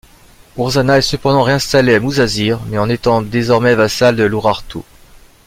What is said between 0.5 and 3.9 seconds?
Urzana est cependant réinstallé à Musasir, mais en étant désormais